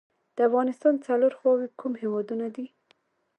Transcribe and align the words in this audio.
د 0.35 0.37
افغانستان 0.47 0.93
څلور 1.07 1.31
خواوې 1.39 1.67
کوم 1.79 1.93
هیوادونه 2.01 2.47
دي؟ 2.55 2.65